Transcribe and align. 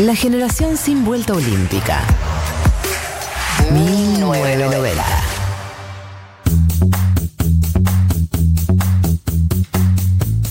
La 0.00 0.16
generación 0.16 0.76
sin 0.76 1.04
vuelta 1.04 1.34
olímpica. 1.34 2.00
1990. 3.72 5.04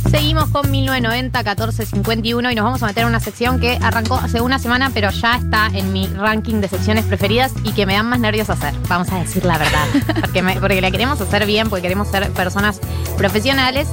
Seguimos 0.10 0.50
con 0.50 0.70
1990, 0.70 1.40
1451 1.40 2.52
y 2.52 2.56
nos 2.56 2.64
vamos 2.66 2.84
a 2.84 2.86
meter 2.88 3.02
en 3.04 3.10
una 3.10 3.20
sección 3.20 3.60
que 3.60 3.80
arrancó 3.82 4.16
hace 4.16 4.42
una 4.42 4.60
semana, 4.60 4.92
pero 4.94 5.10
ya 5.10 5.36
está 5.38 5.68
en 5.74 5.92
mi 5.92 6.06
ranking 6.08 6.62
de 6.62 6.68
secciones 6.68 7.04
preferidas 7.06 7.52
y 7.64 7.72
que 7.72 7.86
me 7.88 7.94
dan 7.96 8.06
más 8.08 8.20
nervios 8.20 8.50
hacer. 8.52 8.74
Vamos 8.88 9.12
a 9.12 9.18
decir 9.20 9.44
la 9.44 9.58
verdad. 9.58 9.86
Porque, 10.22 10.42
me- 10.44 10.60
porque 10.60 10.82
la 10.82 10.92
queremos 10.92 11.20
hacer 11.20 11.46
bien, 11.48 11.70
porque 11.70 11.82
queremos 11.84 12.08
ser 12.10 12.30
personas 12.32 12.80
profesionales. 13.18 13.88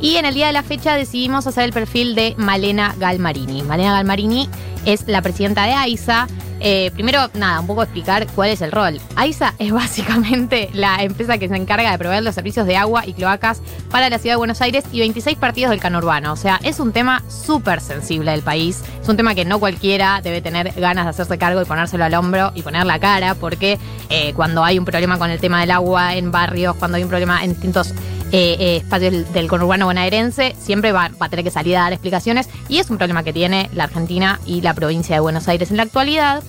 Y 0.00 0.16
en 0.16 0.26
el 0.26 0.34
día 0.34 0.46
de 0.48 0.52
la 0.52 0.62
fecha 0.62 0.94
decidimos 0.94 1.46
hacer 1.46 1.64
el 1.64 1.72
perfil 1.72 2.14
de 2.14 2.34
Malena 2.36 2.94
Galmarini. 2.98 3.62
Malena 3.62 3.92
Galmarini 3.92 4.48
es 4.84 5.06
la 5.06 5.22
presidenta 5.22 5.64
de 5.64 5.72
AISA. 5.72 6.26
Eh, 6.60 6.90
primero, 6.94 7.28
nada, 7.34 7.60
un 7.60 7.66
poco 7.66 7.82
explicar 7.82 8.26
cuál 8.34 8.50
es 8.50 8.62
el 8.62 8.72
rol. 8.72 9.00
AISA 9.16 9.54
es 9.58 9.72
básicamente 9.72 10.70
la 10.72 11.02
empresa 11.02 11.36
que 11.38 11.48
se 11.48 11.56
encarga 11.56 11.90
de 11.90 11.98
proveer 11.98 12.22
los 12.22 12.34
servicios 12.34 12.66
de 12.66 12.76
agua 12.76 13.06
y 13.06 13.12
cloacas 13.12 13.60
para 13.90 14.08
la 14.08 14.18
ciudad 14.18 14.34
de 14.34 14.38
Buenos 14.38 14.60
Aires 14.60 14.84
y 14.92 15.00
26 15.00 15.36
partidos 15.38 15.70
del 15.70 15.80
canurbano. 15.80 16.32
O 16.32 16.36
sea, 16.36 16.60
es 16.62 16.80
un 16.80 16.92
tema 16.92 17.22
súper 17.28 17.80
sensible 17.80 18.30
del 18.30 18.42
país. 18.42 18.82
Es 19.02 19.08
un 19.08 19.16
tema 19.16 19.34
que 19.34 19.44
no 19.44 19.58
cualquiera 19.58 20.20
debe 20.22 20.40
tener 20.40 20.72
ganas 20.72 21.04
de 21.04 21.10
hacerse 21.10 21.38
cargo 21.38 21.60
y 21.60 21.64
ponérselo 21.64 22.04
al 22.04 22.14
hombro 22.14 22.52
y 22.54 22.62
poner 22.62 22.86
la 22.86 22.98
cara, 22.98 23.34
porque 23.34 23.78
eh, 24.08 24.32
cuando 24.34 24.64
hay 24.64 24.78
un 24.78 24.84
problema 24.84 25.18
con 25.18 25.30
el 25.30 25.40
tema 25.40 25.60
del 25.60 25.70
agua 25.70 26.14
en 26.14 26.30
barrios, 26.30 26.76
cuando 26.76 26.96
hay 26.96 27.02
un 27.02 27.08
problema 27.08 27.44
en 27.44 27.50
distintos 27.50 27.92
eh, 28.32 28.56
eh, 28.58 28.76
espacios 28.78 29.12
del, 29.12 29.32
del 29.32 29.48
conurbano 29.48 29.86
bonaerense, 29.86 30.56
siempre 30.58 30.92
va, 30.92 31.10
a 31.18 31.28
tener 31.28 31.44
que 31.44 31.50
salir 31.50 31.76
a 31.76 31.82
dar 31.82 31.92
explicaciones. 31.92 32.48
Y 32.68 32.78
es 32.78 32.90
un 32.90 32.98
problema 32.98 33.22
que 33.22 33.32
tiene 33.32 33.70
la 33.74 33.84
Argentina 33.84 34.40
y 34.46 34.60
la 34.60 34.74
provincia 34.74 35.16
de 35.16 35.20
Buenos 35.20 35.48
Aires 35.48 35.70
en 35.70 35.76
la 35.76 35.84
actualidad. 35.84 36.42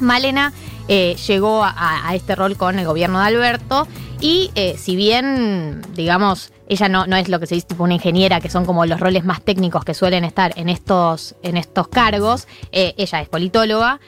Malena 0.00 0.52
eh, 0.88 1.16
llegó 1.26 1.62
a, 1.62 2.08
a 2.08 2.14
este 2.14 2.34
rol 2.34 2.56
con 2.56 2.78
el 2.78 2.86
gobierno 2.86 3.20
de 3.20 3.26
Alberto 3.26 3.86
y 4.20 4.50
eh, 4.54 4.76
si 4.78 4.96
bien, 4.96 5.82
digamos, 5.94 6.52
ella 6.68 6.88
no, 6.88 7.06
no 7.06 7.16
es 7.16 7.28
lo 7.28 7.40
que 7.40 7.46
se 7.46 7.54
dice 7.54 7.66
tipo 7.66 7.84
una 7.84 7.94
ingeniera, 7.94 8.40
que 8.40 8.48
son 8.48 8.64
como 8.64 8.86
los 8.86 9.00
roles 9.00 9.24
más 9.24 9.42
técnicos 9.42 9.84
que 9.84 9.94
suelen 9.94 10.24
estar 10.24 10.52
en 10.56 10.68
estos, 10.68 11.34
en 11.42 11.56
estos 11.56 11.88
cargos, 11.88 12.46
ella 12.70 13.20
es 13.20 13.28
politóloga. 13.28 14.00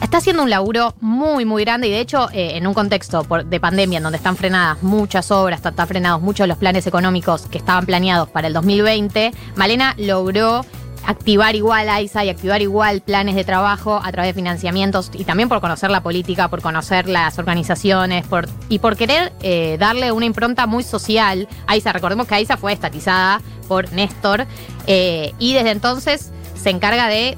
Está 0.00 0.18
haciendo 0.18 0.42
un 0.42 0.50
laburo 0.50 0.94
muy, 1.00 1.44
muy 1.44 1.64
grande 1.64 1.88
y 1.88 1.90
de 1.90 2.00
hecho 2.00 2.28
eh, 2.32 2.56
en 2.56 2.66
un 2.66 2.74
contexto 2.74 3.26
de 3.44 3.60
pandemia 3.60 3.98
en 3.98 4.02
donde 4.04 4.16
están 4.16 4.36
frenadas 4.36 4.82
muchas 4.82 5.30
obras, 5.30 5.60
están 5.64 5.88
frenados 5.88 6.22
muchos 6.22 6.44
de 6.44 6.48
los 6.48 6.58
planes 6.58 6.86
económicos 6.86 7.46
que 7.46 7.58
estaban 7.58 7.84
planeados 7.84 8.28
para 8.28 8.46
el 8.46 8.54
2020, 8.54 9.32
Malena 9.56 9.94
logró 9.98 10.64
activar 11.08 11.56
igual 11.56 11.88
AISA 11.88 12.24
y 12.24 12.28
activar 12.28 12.60
igual 12.60 13.00
planes 13.00 13.34
de 13.34 13.42
trabajo 13.42 14.00
a 14.02 14.12
través 14.12 14.30
de 14.30 14.34
financiamientos 14.34 15.10
y 15.14 15.24
también 15.24 15.48
por 15.48 15.60
conocer 15.60 15.90
la 15.90 16.02
política, 16.02 16.48
por 16.48 16.60
conocer 16.60 17.08
las 17.08 17.38
organizaciones 17.38 18.26
y 18.68 18.78
por 18.78 18.96
querer 18.96 19.32
eh, 19.40 19.76
darle 19.80 20.12
una 20.12 20.26
impronta 20.26 20.66
muy 20.66 20.84
social. 20.84 21.48
AISA, 21.66 21.92
recordemos 21.92 22.26
que 22.26 22.34
AISA 22.34 22.56
fue 22.56 22.72
estatizada 22.72 23.40
por 23.68 23.90
Néstor 23.92 24.46
eh, 24.86 25.32
y 25.38 25.54
desde 25.54 25.70
entonces 25.70 26.30
se 26.54 26.70
encarga 26.70 27.08
de 27.08 27.36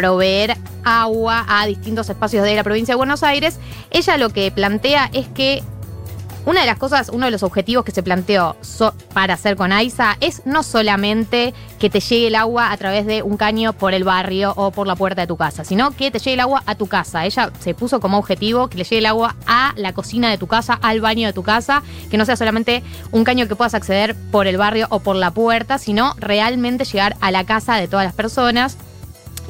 proveer 0.00 0.56
agua 0.82 1.44
a 1.46 1.66
distintos 1.66 2.08
espacios 2.08 2.42
de 2.42 2.54
la 2.54 2.64
provincia 2.64 2.94
de 2.94 2.96
Buenos 2.96 3.22
Aires. 3.22 3.58
Ella 3.90 4.16
lo 4.16 4.30
que 4.30 4.50
plantea 4.50 5.10
es 5.12 5.28
que 5.28 5.62
una 6.46 6.60
de 6.60 6.66
las 6.66 6.78
cosas, 6.78 7.10
uno 7.10 7.26
de 7.26 7.30
los 7.30 7.42
objetivos 7.42 7.84
que 7.84 7.92
se 7.92 8.02
planteó 8.02 8.56
para 9.12 9.34
hacer 9.34 9.56
con 9.56 9.72
AISA 9.72 10.16
es 10.20 10.40
no 10.46 10.62
solamente 10.62 11.52
que 11.78 11.90
te 11.90 12.00
llegue 12.00 12.28
el 12.28 12.34
agua 12.34 12.72
a 12.72 12.76
través 12.78 13.04
de 13.04 13.22
un 13.22 13.36
caño 13.36 13.74
por 13.74 13.92
el 13.92 14.04
barrio 14.04 14.54
o 14.56 14.70
por 14.70 14.86
la 14.86 14.96
puerta 14.96 15.20
de 15.20 15.26
tu 15.26 15.36
casa, 15.36 15.64
sino 15.64 15.90
que 15.90 16.10
te 16.10 16.18
llegue 16.18 16.32
el 16.32 16.40
agua 16.40 16.62
a 16.64 16.76
tu 16.76 16.86
casa. 16.86 17.26
Ella 17.26 17.52
se 17.60 17.74
puso 17.74 18.00
como 18.00 18.16
objetivo 18.16 18.68
que 18.68 18.78
le 18.78 18.84
llegue 18.84 18.98
el 18.98 19.06
agua 19.06 19.36
a 19.46 19.74
la 19.76 19.92
cocina 19.92 20.30
de 20.30 20.38
tu 20.38 20.46
casa, 20.46 20.78
al 20.80 21.02
baño 21.02 21.26
de 21.26 21.34
tu 21.34 21.42
casa, 21.42 21.82
que 22.10 22.16
no 22.16 22.24
sea 22.24 22.36
solamente 22.36 22.82
un 23.12 23.22
caño 23.24 23.46
que 23.46 23.54
puedas 23.54 23.74
acceder 23.74 24.16
por 24.32 24.46
el 24.46 24.56
barrio 24.56 24.86
o 24.88 25.00
por 25.00 25.16
la 25.16 25.32
puerta, 25.32 25.76
sino 25.76 26.14
realmente 26.18 26.86
llegar 26.86 27.16
a 27.20 27.30
la 27.30 27.44
casa 27.44 27.76
de 27.76 27.86
todas 27.86 28.06
las 28.06 28.14
personas. 28.14 28.78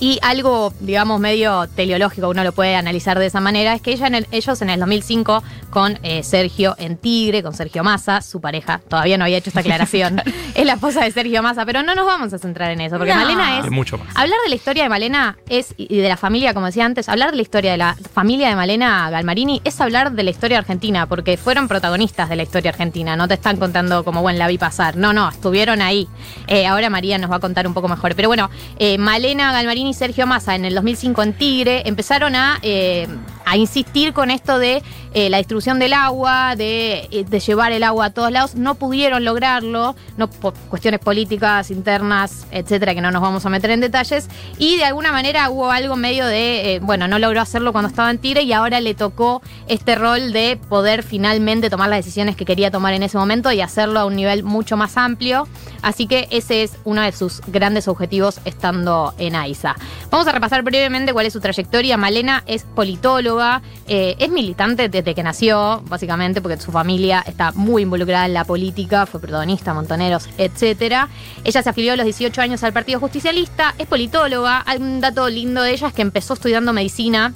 Y 0.01 0.19
algo, 0.23 0.73
digamos, 0.81 1.21
medio 1.21 1.69
teleológico, 1.77 2.29
uno 2.31 2.43
lo 2.43 2.53
puede 2.53 2.75
analizar 2.75 3.19
de 3.19 3.27
esa 3.27 3.41
manera, 3.41 3.75
es 3.75 3.83
que 3.83 3.93
ella 3.93 4.07
en 4.07 4.15
el- 4.15 4.27
ellos 4.33 4.63
en 4.63 4.71
el 4.71 4.81
2005, 4.81 5.43
con 5.71 5.99
eh, 6.03 6.23
Sergio 6.23 6.75
en 6.79 6.97
Tigre, 6.97 7.43
con 7.43 7.53
Sergio 7.55 7.85
Massa, 7.85 8.23
su 8.23 8.41
pareja, 8.41 8.81
todavía 8.89 9.19
no 9.19 9.25
había 9.25 9.37
hecho 9.37 9.51
esta 9.51 9.61
aclaración, 9.61 10.23
es 10.55 10.65
la 10.67 10.73
esposa 10.73 11.05
de 11.05 11.11
Sergio 11.13 11.43
Massa, 11.43 11.67
pero 11.67 11.83
no 11.83 11.95
nos 11.95 12.07
vamos 12.07 12.33
a 12.33 12.39
centrar 12.39 12.71
en 12.71 12.81
eso, 12.81 12.97
porque 12.97 13.13
No. 13.15 13.21
Malena 13.21 13.59
es... 13.59 13.65
Hay 13.65 13.71
mucho 13.71 13.99
más. 13.99 14.09
Hablar 14.17 14.39
de 14.45 14.49
la 14.49 14.55
historia 14.55 14.83
de 14.85 14.89
Malena 14.89 15.37
es, 15.49 15.75
y 15.77 15.99
de 15.99 16.09
la 16.09 16.17
familia, 16.17 16.55
como 16.55 16.67
decía 16.67 16.87
antes, 16.87 17.09
hablar 17.09 17.31
de 17.31 17.37
la 17.37 17.43
historia 17.43 17.73
de 17.73 17.77
la 17.79 17.95
familia 18.15 18.49
de 18.49 18.57
Malena 18.57 19.11
Galmarini 19.11 19.61
es 19.65 19.81
hablar 19.81 20.13
de 20.13 20.23
la 20.23 20.31
historia 20.31 20.59
argentina, 20.59 21.07
porque 21.07 21.37
fueron 21.37 21.69
protagonistas 21.69 22.29
de 22.31 22.37
la 22.37 22.43
historia 22.43 22.71
argentina, 22.71 23.17
no 23.17 23.29
te 23.29 23.35
están 23.35 23.59
contando 23.59 24.03
como, 24.05 24.23
bueno, 24.23 24.39
la 24.39 24.49
vi 24.49 24.57
pasar, 24.57 24.97
no, 24.97 25.13
no, 25.13 25.29
estuvieron 25.29 25.83
ahí. 25.83 26.09
Eh, 26.47 26.67
ahora 26.67 26.89
María 26.89 27.19
nos 27.19 27.31
va 27.31 27.37
a 27.37 27.41
contar 27.41 27.67
un 27.67 27.75
poco 27.75 27.87
mejor, 27.87 28.15
pero 28.17 28.29
bueno, 28.29 28.49
eh, 28.79 28.97
Malena 28.97 29.53
Galmarini 29.53 29.90
Sergio 29.95 30.27
Massa 30.27 30.55
en 30.55 30.65
el 30.65 30.75
2005 30.75 31.23
en 31.23 31.33
Tigre 31.33 31.83
empezaron 31.87 32.35
a, 32.35 32.59
eh, 32.63 33.09
a 33.45 33.57
insistir 33.57 34.13
con 34.13 34.31
esto 34.31 34.59
de 34.59 34.83
eh, 35.13 35.29
la 35.29 35.39
distribución 35.39 35.79
del 35.79 35.93
agua, 35.93 36.55
de, 36.57 37.09
eh, 37.11 37.25
de 37.29 37.41
llevar 37.41 37.73
el 37.73 37.83
agua 37.83 38.07
a 38.07 38.11
todos 38.11 38.31
lados, 38.31 38.55
no 38.55 38.77
pudieron 38.77 39.25
lograrlo, 39.25 39.97
no 40.17 40.31
por 40.31 40.55
cuestiones 40.69 41.01
políticas, 41.01 41.71
internas, 41.71 42.47
etcétera, 42.53 42.95
que 42.95 43.01
no 43.01 43.11
nos 43.11 43.21
vamos 43.21 43.45
a 43.45 43.49
meter 43.49 43.71
en 43.71 43.81
detalles, 43.81 44.29
y 44.59 44.77
de 44.77 44.85
alguna 44.85 45.11
manera 45.11 45.51
hubo 45.51 45.71
algo 45.71 45.97
medio 45.97 46.27
de, 46.27 46.81
bueno, 46.83 47.09
no 47.09 47.19
logró 47.19 47.41
hacerlo 47.41 47.73
cuando 47.73 47.89
estaba 47.89 48.11
en 48.11 48.19
Tigre 48.19 48.43
y 48.43 48.53
ahora 48.53 48.81
le 48.81 48.95
tocó 48.95 49.43
este 49.67 49.97
rol 49.97 50.33
de 50.33 50.59
poder 50.69 51.03
finalmente 51.03 51.71
tomar 51.71 51.89
las 51.89 51.99
decisiones 51.99 52.37
que 52.37 52.45
quería 52.45 52.71
tomar 52.71 52.95
en 52.95 53.03
ese 53.03 53.19
momento 53.19 53.51
y 53.51 53.61
hacerlo 53.61 54.01
a 54.01 54.05
un 54.05 54.15
nivel 54.15 54.45
mucho 54.45 54.77
más 54.77 54.97
amplio. 54.97 55.49
Así 55.83 56.07
que 56.07 56.29
ese 56.31 56.63
es 56.63 56.77
uno 56.85 57.03
de 57.03 57.13
sus 57.13 57.41
grandes 57.47 57.89
objetivos 57.89 58.41
estando 58.45 59.15
en 59.19 59.35
AISA. 59.35 59.77
Vamos 60.11 60.27
a 60.27 60.33
repasar 60.33 60.63
brevemente 60.63 61.13
cuál 61.13 61.27
es 61.27 61.33
su 61.33 61.41
trayectoria. 61.41 61.97
Malena 61.97 62.43
es 62.47 62.65
politóloga, 62.65 63.63
eh, 63.87 64.17
es 64.19 64.31
militante 64.31 64.89
desde 64.89 65.15
que 65.15 65.23
nació, 65.23 65.83
básicamente, 65.89 66.41
porque 66.41 66.59
su 66.59 66.73
familia 66.73 67.23
está 67.27 67.53
muy 67.53 67.83
involucrada 67.83 68.27
en 68.27 68.35
la 68.35 68.45
política, 68.45 69.07
fue 69.07 69.21
protagonista, 69.21 69.75
montoneros, 69.75 70.29
etcétera. 70.39 71.09
Ella 71.45 71.63
se 71.63 71.69
afilió 71.69 71.93
a 71.93 71.97
los 71.97 72.05
18 72.05 72.41
años 72.41 72.63
al 72.65 72.73
Partido 72.73 73.01
Justicialista, 73.01 73.75
es 73.79 73.87
politóloga. 73.87 74.65
Un 74.79 75.01
dato 75.01 75.29
lindo 75.29 75.63
de 75.63 75.73
ella 75.73 75.89
es 75.89 75.95
que 75.95 76.03
empezó 76.03 76.35
estudiando 76.35 76.73
medicina. 76.73 77.33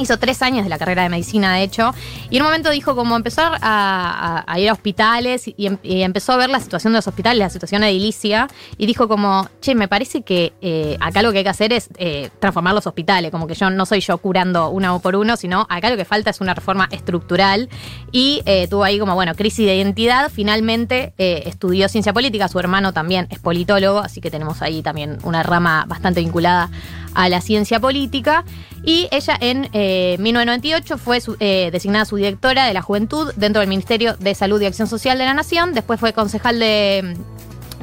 Hizo 0.00 0.18
tres 0.18 0.40
años 0.40 0.64
de 0.64 0.70
la 0.70 0.78
carrera 0.78 1.02
de 1.02 1.10
medicina, 1.10 1.54
de 1.54 1.62
hecho, 1.62 1.92
y 2.30 2.36
en 2.36 2.42
un 2.42 2.48
momento 2.48 2.70
dijo 2.70 2.96
como 2.96 3.16
empezar 3.16 3.58
a, 3.60 4.44
ir 4.56 4.70
a 4.70 4.72
hospitales 4.72 5.46
y, 5.46 5.66
em- 5.66 5.76
y 5.82 6.00
empezó 6.00 6.32
a 6.32 6.36
ver 6.38 6.48
la 6.48 6.58
situación 6.58 6.94
de 6.94 6.98
los 6.98 7.06
hospitales, 7.06 7.38
la 7.38 7.50
situación 7.50 7.84
edilicia, 7.84 8.48
y 8.78 8.86
dijo 8.86 9.08
como, 9.08 9.46
che, 9.60 9.74
me 9.74 9.88
parece 9.88 10.22
que 10.22 10.54
eh, 10.62 10.96
acá 11.00 11.20
lo 11.20 11.32
que 11.32 11.38
hay 11.38 11.44
que 11.44 11.50
hacer 11.50 11.74
es 11.74 11.90
eh, 11.98 12.30
transformar 12.38 12.74
los 12.74 12.86
hospitales, 12.86 13.30
como 13.30 13.46
que 13.46 13.54
yo 13.54 13.68
no 13.68 13.84
soy 13.84 14.00
yo 14.00 14.16
curando 14.16 14.70
uno 14.70 15.00
por 15.00 15.16
uno, 15.16 15.36
sino 15.36 15.66
acá 15.68 15.90
lo 15.90 15.98
que 15.98 16.06
falta 16.06 16.30
es 16.30 16.40
una 16.40 16.54
reforma 16.54 16.88
estructural, 16.90 17.68
y 18.10 18.40
eh, 18.46 18.68
tuvo 18.68 18.84
ahí 18.84 18.98
como, 18.98 19.14
bueno, 19.14 19.34
crisis 19.34 19.66
de 19.66 19.76
identidad, 19.76 20.30
finalmente 20.34 21.12
estudió 21.18 21.90
ciencia 21.90 22.14
política, 22.14 22.48
su 22.48 22.58
hermano 22.58 22.94
también 22.94 23.26
es 23.28 23.38
politólogo, 23.38 23.98
así 23.98 24.22
que 24.22 24.30
tenemos 24.30 24.62
ahí 24.62 24.82
también 24.82 25.18
una 25.24 25.42
rama 25.42 25.84
bastante 25.86 26.20
vinculada 26.20 26.70
a 27.14 27.28
la 27.28 27.40
ciencia 27.40 27.80
política. 27.80 28.44
Y 28.82 29.08
ella 29.10 29.36
en 29.40 29.68
eh, 29.72 30.16
1998 30.20 30.96
fue 30.98 31.20
su- 31.20 31.36
eh, 31.40 31.68
designada 31.72 32.04
subdirectora 32.04 32.66
de 32.66 32.72
la 32.74 32.82
juventud 32.82 33.32
dentro 33.36 33.60
del 33.60 33.68
Ministerio 33.68 34.16
de 34.18 34.34
Salud 34.34 34.60
y 34.60 34.66
Acción 34.66 34.88
Social 34.88 35.18
de 35.18 35.24
la 35.26 35.34
Nación. 35.34 35.74
Después 35.74 36.00
fue 36.00 36.12
concejal 36.12 36.58
de. 36.58 37.16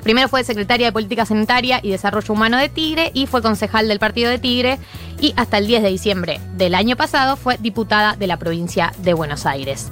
Primero 0.04 0.30
fue 0.30 0.44
secretaria 0.46 0.86
de 0.88 0.92
Política 0.94 1.26
Sanitaria 1.26 1.82
y 1.84 1.90
Desarrollo 1.90 2.34
Humano 2.34 2.58
de 2.58 2.70
Tigre 2.70 3.12
y 3.14 3.26
fue 3.28 3.42
concejal 3.42 3.90
del 3.90 4.00
Partido 4.00 4.30
de 4.30 4.40
Tigre. 4.40 4.80
Y 5.20 5.34
hasta 5.36 5.58
el 5.58 5.68
10 5.68 5.84
de 5.84 5.90
diciembre 5.90 6.40
del 6.56 6.76
año 6.76 6.96
pasado 6.96 7.36
fue 7.36 7.58
diputada 7.60 8.16
de 8.16 8.28
la 8.28 8.38
provincia 8.38 8.94
de 9.00 9.14
Buenos 9.14 9.46
Aires. 9.46 9.92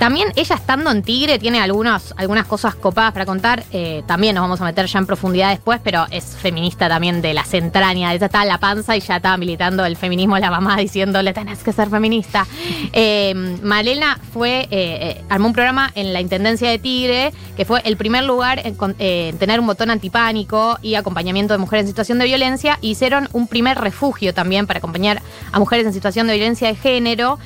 También 0.00 0.32
ella 0.34 0.56
estando 0.56 0.90
en 0.90 1.02
Tigre 1.02 1.38
tiene 1.38 1.60
algunas 1.60 2.14
cosas 2.48 2.74
copadas 2.74 3.12
para 3.12 3.26
contar. 3.26 3.64
Eh, 3.70 4.02
también 4.06 4.34
nos 4.34 4.40
vamos 4.40 4.58
a 4.62 4.64
meter 4.64 4.86
ya 4.86 4.98
en 4.98 5.04
profundidad 5.04 5.50
después, 5.50 5.78
pero 5.84 6.06
es 6.10 6.24
feminista 6.24 6.88
también 6.88 7.20
de 7.20 7.34
las 7.34 7.52
entrañas. 7.52 8.14
Ella 8.14 8.24
estaba 8.24 8.44
en 8.44 8.48
la 8.48 8.56
panza 8.56 8.96
y 8.96 9.00
ya 9.00 9.16
estaba 9.16 9.36
militando 9.36 9.84
el 9.84 9.98
feminismo 9.98 10.38
la 10.38 10.50
mamá 10.50 10.78
diciéndole 10.78 11.34
tenés 11.34 11.62
que 11.62 11.74
ser 11.74 11.90
feminista. 11.90 12.46
Eh, 12.94 13.34
Malena 13.62 14.18
fue, 14.32 14.68
eh, 14.70 15.22
armó 15.28 15.48
un 15.48 15.52
programa 15.52 15.92
en 15.94 16.14
la 16.14 16.22
Intendencia 16.22 16.70
de 16.70 16.78
Tigre, 16.78 17.34
que 17.54 17.66
fue 17.66 17.82
el 17.84 17.98
primer 17.98 18.24
lugar 18.24 18.62
en, 18.64 19.36
tener 19.36 19.60
un 19.60 19.66
botón 19.66 19.90
antipánico 19.90 20.78
y 20.80 20.94
acompañamiento 20.94 21.52
de 21.52 21.58
mujeres 21.58 21.84
en 21.84 21.88
situación 21.88 22.18
de 22.18 22.24
violencia. 22.24 22.78
Hicieron 22.80 23.28
un 23.34 23.46
primer 23.46 23.76
refugio 23.76 24.32
también 24.32 24.66
para 24.66 24.78
acompañar 24.78 25.20
a 25.52 25.58
mujeres 25.58 25.84
en 25.84 25.92
situación 25.92 26.26
de 26.26 26.36
violencia 26.36 26.68
de 26.68 26.74
género 26.76 27.38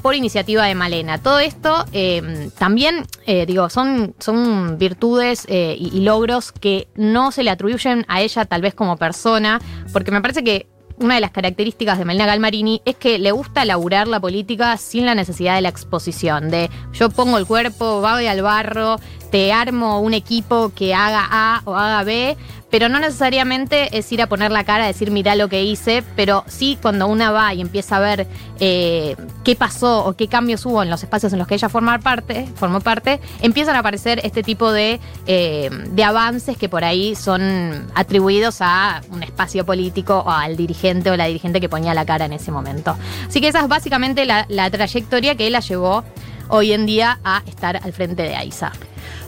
por 0.00 0.14
iniciativa 0.14 0.64
de 0.64 0.74
Malena. 0.74 1.18
Todo 1.18 1.40
esto 1.40 1.84
eh, 1.92 2.50
también, 2.58 3.04
eh, 3.26 3.46
digo, 3.46 3.68
son, 3.70 4.14
son 4.18 4.78
virtudes 4.78 5.44
eh, 5.48 5.76
y, 5.78 5.96
y 5.96 6.00
logros 6.00 6.52
que 6.52 6.88
no 6.94 7.32
se 7.32 7.42
le 7.42 7.50
atribuyen 7.50 8.04
a 8.08 8.20
ella 8.20 8.44
tal 8.44 8.62
vez 8.62 8.74
como 8.74 8.96
persona, 8.96 9.60
porque 9.92 10.10
me 10.10 10.20
parece 10.20 10.44
que 10.44 10.68
una 11.00 11.14
de 11.14 11.20
las 11.20 11.30
características 11.30 11.98
de 11.98 12.04
Melina 12.04 12.26
Galmarini 12.26 12.82
es 12.84 12.94
que 12.94 13.18
le 13.18 13.32
gusta 13.32 13.64
laburar 13.64 14.06
la 14.06 14.20
política 14.20 14.76
sin 14.76 15.06
la 15.06 15.14
necesidad 15.14 15.54
de 15.54 15.62
la 15.62 15.70
exposición, 15.70 16.50
de 16.50 16.70
yo 16.92 17.08
pongo 17.08 17.38
el 17.38 17.46
cuerpo, 17.46 18.00
voy 18.00 18.26
al 18.26 18.42
barro, 18.42 18.96
te 19.30 19.52
armo 19.52 20.00
un 20.00 20.14
equipo 20.14 20.72
que 20.74 20.94
haga 20.94 21.26
A 21.30 21.62
o 21.64 21.76
haga 21.76 22.02
B, 22.04 22.36
pero 22.70 22.88
no 22.88 23.00
necesariamente 23.00 23.96
es 23.96 24.10
ir 24.12 24.22
a 24.22 24.28
poner 24.28 24.52
la 24.52 24.64
cara, 24.64 24.86
decir 24.86 25.10
mirá 25.10 25.34
lo 25.34 25.48
que 25.48 25.64
hice, 25.64 26.04
pero 26.14 26.44
sí 26.46 26.78
cuando 26.80 27.08
una 27.08 27.30
va 27.30 27.52
y 27.52 27.60
empieza 27.60 27.96
a 27.96 28.00
ver 28.00 28.26
eh, 28.60 29.16
qué 29.44 29.56
pasó 29.56 30.04
o 30.04 30.14
qué 30.14 30.28
cambios 30.28 30.64
hubo 30.66 30.82
en 30.82 30.90
los 30.90 31.02
espacios 31.02 31.32
en 31.32 31.40
los 31.40 31.48
que 31.48 31.54
ella 31.54 31.68
parte, 31.68 32.48
formó 32.54 32.80
parte, 32.80 33.20
empiezan 33.40 33.74
a 33.76 33.80
aparecer 33.80 34.20
este 34.24 34.42
tipo 34.42 34.72
de, 34.72 35.00
eh, 35.26 35.70
de 35.90 36.04
avances 36.04 36.56
que 36.56 36.68
por 36.68 36.84
ahí 36.84 37.16
son 37.16 37.90
atribuidos 37.94 38.58
a 38.60 39.00
un 39.10 39.22
espacio 39.22 39.66
político 39.66 40.22
o 40.24 40.30
al 40.30 40.56
dirigente 40.56 41.10
o 41.10 41.16
la 41.16 41.26
dirigente 41.26 41.60
que 41.60 41.68
ponía 41.68 41.92
la 41.94 42.04
cara 42.04 42.26
en 42.26 42.32
ese 42.32 42.52
momento. 42.52 42.96
Así 43.26 43.40
que 43.40 43.48
esa 43.48 43.60
es 43.60 43.68
básicamente 43.68 44.24
la, 44.24 44.46
la 44.48 44.70
trayectoria 44.70 45.34
que 45.34 45.50
la 45.50 45.60
llevó 45.60 46.04
hoy 46.48 46.72
en 46.72 46.86
día 46.86 47.18
a 47.24 47.42
estar 47.46 47.76
al 47.82 47.92
frente 47.92 48.22
de 48.22 48.36
AISA. 48.36 48.72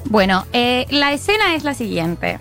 Bueno, 0.04 0.46
eh, 0.52 0.86
la 0.90 1.12
escena 1.12 1.54
es 1.54 1.64
la 1.64 1.74
siguiente. 1.74 2.40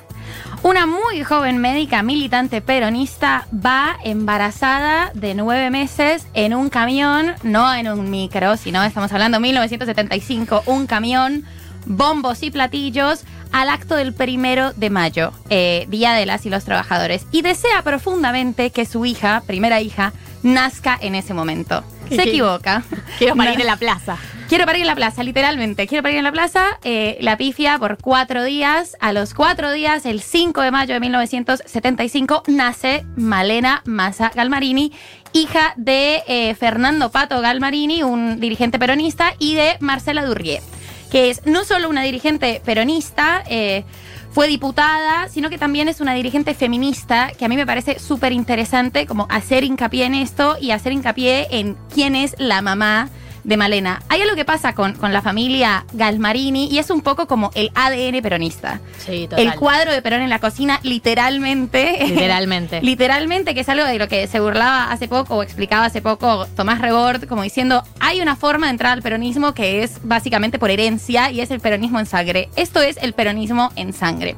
Una 0.64 0.86
muy 0.86 1.24
joven 1.24 1.58
médica 1.58 2.04
militante 2.04 2.62
peronista 2.62 3.48
va 3.54 3.98
embarazada 4.04 5.12
de 5.16 5.34
nueve 5.34 5.72
meses 5.72 6.28
en 6.36 6.54
un 6.54 6.70
camión, 6.70 7.34
no 7.44 7.74
en 7.74 7.88
un 7.88 8.12
micro, 8.12 8.58
sino 8.58 8.84
estamos 8.84 9.12
hablando 9.12 9.40
1975, 9.40 10.64
un 10.68 10.86
camión, 10.86 11.46
bombos 11.86 12.44
y 12.44 12.52
platillos, 12.52 13.22
al 13.52 13.70
acto 13.70 13.96
del 13.96 14.14
primero 14.14 14.72
de 14.74 14.90
mayo, 14.92 15.34
eh, 15.50 15.86
Día 15.90 16.14
de 16.14 16.26
las 16.26 16.46
y 16.46 16.50
los 16.50 16.64
Trabajadores, 16.64 17.26
y 17.32 17.42
desea 17.42 17.82
profundamente 17.82 18.70
que 18.70 18.86
su 18.86 19.04
hija, 19.06 19.42
primera 19.48 19.82
hija, 19.82 20.14
nazca 20.44 20.98
en 21.02 21.16
ese 21.16 21.34
momento. 21.34 21.84
Se 22.10 22.22
equivoca. 22.24 22.84
Quiero 23.18 23.36
parir 23.36 23.56
No. 23.56 23.62
en 23.62 23.68
la 23.68 23.78
plaza. 23.78 24.18
Quiero 24.52 24.66
parir 24.66 24.82
en 24.82 24.88
la 24.88 24.96
plaza, 24.96 25.24
literalmente. 25.24 25.88
Quiero 25.88 26.04
parir 26.04 26.18
en 26.18 26.26
la 26.26 26.32
plaza. 26.34 26.78
eh, 26.84 27.18
la 27.22 27.38
pifia 27.38 27.80
por 27.80 27.98
cuatro 27.98 28.44
días. 28.44 28.98
A 29.00 29.14
los 29.14 29.34
cuatro 29.34 29.72
días, 29.72 30.06
el 30.06 30.20
5 30.20 30.60
de 30.60 30.72
mayo 30.72 30.94
de 30.94 31.00
1975, 31.00 32.44
nace 32.48 33.06
Malena 33.16 33.82
Massa 33.86 34.30
Galmarini, 34.36 34.92
hija 35.32 35.74
de 35.78 36.24
eh, 36.28 36.54
Fernando 36.56 37.12
Pato 37.12 37.40
Galmarini, 37.40 38.04
un 38.04 38.42
dirigente 38.42 38.78
peronista, 38.78 39.36
y 39.40 39.56
de 39.56 39.78
Marcela 39.80 40.26
Durrié, 40.26 40.62
que 41.10 41.30
es 41.30 41.46
no 41.46 41.64
solo 41.64 41.88
una 41.88 42.02
dirigente 42.02 42.62
peronista, 42.66 43.46
eh, 43.50 43.86
fue 44.32 44.50
diputada, 44.50 45.30
sino 45.30 45.50
que 45.50 45.60
también 45.60 45.88
es 45.88 46.02
una 46.02 46.14
dirigente 46.14 46.56
feminista, 46.56 47.32
que 47.40 47.46
a 47.46 47.48
mí 47.48 47.56
me 47.56 47.66
parece 47.66 48.00
súper 48.00 48.34
interesante 48.34 49.06
como 49.06 49.28
hacer 49.30 49.64
hincapié 49.64 50.04
en 50.04 50.16
esto 50.16 50.58
y 50.60 50.72
hacer 50.72 50.92
hincapié 50.92 51.48
en 51.52 51.78
quién 51.94 52.18
es 52.18 52.36
la 52.38 52.62
mamá 52.62 53.10
de 53.44 53.58
Malena. 53.58 54.02
Hay 54.10 54.22
algo 54.22 54.36
que 54.36 54.46
pasa 54.46 54.74
con, 54.74 54.94
con 54.94 55.14
la 55.14 55.22
familia 55.22 55.86
Galmarini 55.94 56.68
y 56.68 56.80
es 56.80 56.90
un 56.90 57.02
poco 57.02 57.28
como 57.28 57.52
el 57.56 57.72
ADN 57.76 58.22
peronista. 58.22 58.80
Sí, 58.98 59.28
El 59.38 59.56
cuadro 59.56 59.92
de 59.92 60.02
Perón 60.02 60.22
en 60.22 60.30
la 60.30 60.40
cocina, 60.40 60.80
literalmente. 60.84 62.06
Literalmente. 62.08 62.82
literalmente, 62.84 63.54
que 63.54 63.62
es 63.62 63.70
algo 63.70 63.86
de 63.86 63.98
lo 63.98 64.08
que 64.08 64.28
se 64.28 64.40
burlaba 64.40 64.92
hace 64.92 65.08
poco 65.08 65.38
o 65.38 65.44
explicaba 65.44 65.86
hace 65.86 66.02
poco 66.02 66.46
Tomás 66.56 66.82
Rebord, 66.82 67.28
como 67.28 67.44
diciendo, 67.44 67.84
hay 68.00 68.22
una 68.22 68.36
forma 68.36 68.68
de 68.68 68.72
entrar 68.72 68.94
al 68.94 69.02
peronismo 69.02 69.54
que 69.54 69.84
es 69.84 70.00
básicamente 70.04 70.60
por 70.60 70.72
herencia 70.72 71.32
y 71.32 71.42
es 71.42 71.52
el 71.52 71.60
peronismo 71.60 72.00
en 72.00 72.06
sangre. 72.06 72.50
Esto 72.56 72.82
es 72.82 72.98
el 72.98 73.14
peronismo 73.14 73.72
en 73.76 73.94
sangre. 73.94 74.36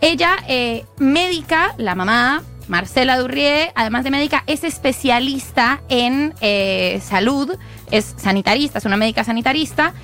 Ella, 0.00 0.36
eh, 0.48 0.84
médica, 0.98 1.74
la 1.78 1.94
mamá, 1.94 2.42
Marcela 2.68 3.18
Durrié, 3.18 3.72
además 3.74 4.04
de 4.04 4.10
médica, 4.10 4.44
es 4.46 4.64
especialista 4.64 5.82
en 5.88 6.34
eh, 6.40 7.00
salud, 7.04 7.56
es 7.90 8.14
sanitarista, 8.16 8.78
es 8.78 8.84
una 8.84 8.96
médica 8.96 9.24
sanitarista. 9.24 9.94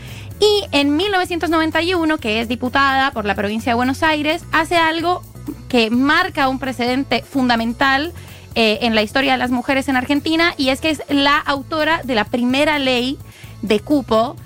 Y 0.40 0.64
en 0.72 0.96
1991, 0.96 2.18
que 2.18 2.40
es 2.40 2.48
diputada 2.48 3.10
por 3.10 3.24
la 3.24 3.34
provincia 3.34 3.72
de 3.72 3.76
Buenos 3.76 4.02
Aires, 4.02 4.42
hace 4.52 4.76
algo 4.76 5.22
que 5.68 5.90
marca 5.90 6.48
un 6.48 6.58
precedente 6.58 7.22
fundamental 7.22 8.12
eh, 8.54 8.78
en 8.82 8.94
la 8.94 9.02
historia 9.02 9.32
de 9.32 9.38
las 9.38 9.50
mujeres 9.50 9.88
en 9.88 9.96
Argentina, 9.96 10.54
y 10.56 10.70
es 10.70 10.80
que 10.80 10.90
es 10.90 11.02
la 11.08 11.38
autora 11.38 12.00
de 12.04 12.14
la 12.14 12.24
primera 12.24 12.78
ley 12.78 13.18
de 13.62 13.80
cupo 13.80 14.36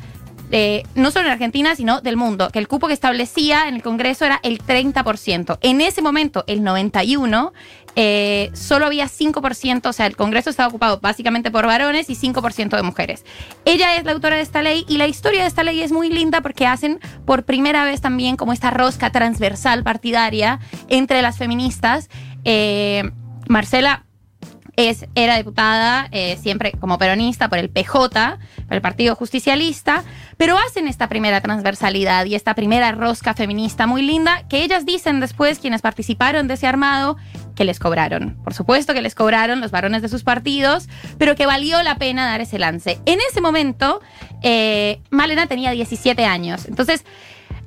eh, 0.51 0.85
no 0.95 1.11
solo 1.11 1.27
en 1.27 1.33
Argentina, 1.33 1.75
sino 1.75 2.01
del 2.01 2.17
mundo, 2.17 2.51
que 2.51 2.59
el 2.59 2.69
cupo 2.69 2.87
que 2.87 2.93
establecía 2.93 3.67
en 3.67 3.75
el 3.75 3.83
Congreso 3.83 4.25
era 4.25 4.39
el 4.43 4.63
30%. 4.63 5.59
En 5.63 5.81
ese 5.81 6.03
momento, 6.03 6.45
el 6.47 6.63
91, 6.63 7.53
eh, 7.97 8.51
solo 8.55 8.87
había 8.87 9.07
5%, 9.07 9.87
o 9.87 9.93
sea, 9.93 10.07
el 10.07 10.17
Congreso 10.17 10.51
estaba 10.51 10.69
ocupado 10.69 11.01
básicamente 11.01 11.51
por 11.51 11.67
varones 11.67 12.11
y 12.11 12.17
5% 12.17 12.77
de 12.77 12.83
mujeres. 12.83 13.25
Ella 13.65 13.97
es 13.97 14.05
la 14.05 14.13
autora 14.13 14.37
de 14.37 14.43
esta 14.43 14.63
ley 14.63 14.85
y 14.89 14.99
la 14.99 15.07
historia 15.07 15.43
de 15.43 15.49
esta 15.49 15.63
ley 15.63 15.81
es 15.81 15.93
muy 15.93 16.11
linda 16.11 16.41
porque 16.41 16.67
hacen 16.67 17.01
por 17.25 17.45
primera 17.45 17.85
vez 17.85 18.01
también 18.01 18.37
como 18.37 18.53
esta 18.53 18.71
rosca 18.71 19.11
transversal 19.11 19.85
partidaria 19.85 20.61
entre 20.89 21.23
las 21.23 21.39
feministas. 21.39 22.09
Eh, 22.45 23.11
Marcela 23.49 24.05
es, 24.77 25.07
era 25.15 25.37
diputada 25.37 26.09
eh, 26.11 26.37
siempre 26.41 26.73
como 26.73 26.99
peronista 26.99 27.49
por 27.49 27.59
el 27.59 27.71
PJ, 27.71 28.39
por 28.67 28.75
el 28.75 28.81
Partido 28.81 29.15
Justicialista, 29.15 30.05
pero 30.37 30.59
hacen 30.59 30.89
esta 30.89 31.09
primera 31.09 31.41
transversalidad 31.41 32.25
y 32.27 32.35
esta 32.35 32.55
primera 32.55 32.93
rosca 32.93 33.35
feminista 33.35 33.87
muy 33.87 34.03
linda 34.03 34.47
que 34.49 34.63
ellas 34.63 34.85
dicen 34.85 35.21
después, 35.21 35.59
quienes 35.59 35.83
participaron 35.83 36.49
de 36.49 36.55
ese 36.55 36.67
armado, 36.67 37.17
que 37.55 37.65
les 37.65 37.79
cobraron. 37.79 38.37
Por 38.43 38.55
supuesto 38.55 38.95
que 38.95 39.03
les 39.03 39.15
cobraron 39.15 39.61
los 39.61 39.71
varones 39.71 40.03
de 40.03 40.09
sus 40.09 40.25
partidos, 40.25 40.89
pero 41.19 41.37
que 41.37 41.47
valió 41.47 41.83
la 41.83 41.97
pena 41.97 42.27
dar 42.27 42.41
ese 42.41 42.59
lance. 42.59 42.99
En 43.07 43.21
ese 43.31 43.41
momento, 43.41 44.01
eh, 44.43 45.01
Malena 45.11 45.47
tenía 45.47 45.71
17 45.71 46.25
años. 46.25 46.67
Entonces, 46.67 47.05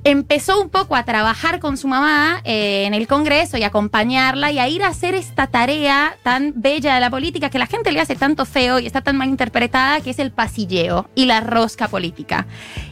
empezó 0.04 0.60
un 0.60 0.68
poco 0.68 0.96
a 0.96 1.04
trabajar 1.04 1.60
con 1.60 1.76
su 1.76 1.88
mamá 1.88 2.40
eh, 2.44 2.84
en 2.86 2.94
el 2.94 3.06
Congreso 3.06 3.56
y 3.56 3.64
acompañarla 3.64 4.50
y 4.52 4.58
a 4.58 4.68
ir 4.68 4.82
a 4.82 4.88
hacer 4.88 5.14
esta 5.14 5.46
tarea 5.48 6.16
tan 6.22 6.52
bella 6.56 6.94
de 6.94 7.00
la 7.00 7.10
política 7.10 7.50
que 7.50 7.58
la 7.58 7.66
gente 7.66 7.92
le 7.92 8.00
hace 8.00 8.16
tanto 8.16 8.44
feo 8.44 8.78
y 8.78 8.86
está 8.86 9.00
tan 9.00 9.16
mal 9.16 9.28
interpretada, 9.28 10.00
que 10.00 10.10
es 10.10 10.18
el 10.18 10.30
pasilleo 10.30 11.08
y 11.14 11.26
la 11.26 11.40
rosca 11.40 11.88
política. 11.88 12.46